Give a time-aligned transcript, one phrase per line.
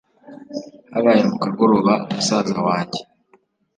[0.93, 3.01] habaye mukagoroba musaza wanjye